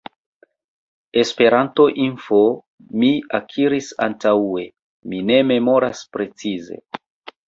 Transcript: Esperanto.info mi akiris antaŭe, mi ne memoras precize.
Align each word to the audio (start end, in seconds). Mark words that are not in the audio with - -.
Esperanto.info 1.23 2.39
mi 3.03 3.09
akiris 3.39 3.89
antaŭe, 4.05 4.63
mi 5.13 5.21
ne 5.29 5.37
memoras 5.53 6.03
precize. 6.17 6.79